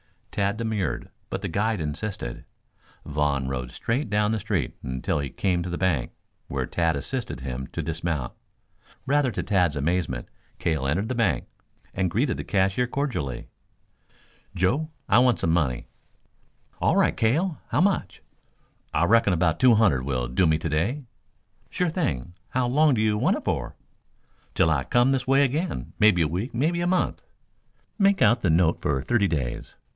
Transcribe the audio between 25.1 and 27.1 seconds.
this way again. Maybe a week, maybe a